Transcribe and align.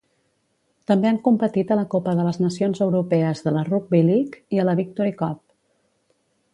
També 0.91 1.09
han 1.09 1.19
competit 1.27 1.73
a 1.75 1.77
la 1.81 1.83
Copa 1.91 2.15
de 2.21 2.25
les 2.29 2.41
Nacions 2.45 2.81
Europees 2.87 3.45
de 3.49 3.55
la 3.59 3.65
Rugby 3.71 4.03
League 4.09 4.43
i 4.57 4.63
a 4.65 4.69
la 4.71 4.79
Victory 4.83 5.17
Cup. 5.25 5.41